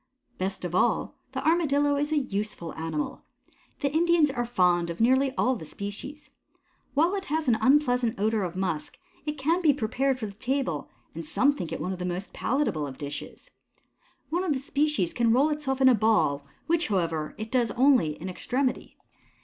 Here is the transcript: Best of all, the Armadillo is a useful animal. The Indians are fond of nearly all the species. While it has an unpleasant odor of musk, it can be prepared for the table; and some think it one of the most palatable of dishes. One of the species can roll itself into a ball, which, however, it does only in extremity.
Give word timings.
Best 0.39 0.65
of 0.65 0.73
all, 0.73 1.13
the 1.33 1.47
Armadillo 1.47 1.95
is 1.95 2.11
a 2.11 2.17
useful 2.17 2.73
animal. 2.73 3.23
The 3.81 3.93
Indians 3.93 4.31
are 4.31 4.47
fond 4.47 4.89
of 4.89 4.99
nearly 4.99 5.31
all 5.37 5.55
the 5.55 5.63
species. 5.63 6.31
While 6.95 7.13
it 7.13 7.25
has 7.25 7.47
an 7.47 7.59
unpleasant 7.61 8.19
odor 8.19 8.41
of 8.43 8.55
musk, 8.55 8.97
it 9.27 9.37
can 9.37 9.61
be 9.61 9.73
prepared 9.73 10.17
for 10.17 10.25
the 10.25 10.31
table; 10.33 10.89
and 11.13 11.23
some 11.23 11.53
think 11.53 11.71
it 11.71 11.79
one 11.79 11.93
of 11.93 11.99
the 11.99 12.05
most 12.05 12.33
palatable 12.33 12.87
of 12.87 12.97
dishes. 12.97 13.51
One 14.31 14.43
of 14.43 14.53
the 14.53 14.59
species 14.59 15.13
can 15.13 15.33
roll 15.33 15.49
itself 15.51 15.81
into 15.81 15.93
a 15.93 15.95
ball, 15.95 16.47
which, 16.65 16.87
however, 16.87 17.35
it 17.37 17.51
does 17.51 17.69
only 17.69 18.19
in 18.19 18.27
extremity. 18.27 18.97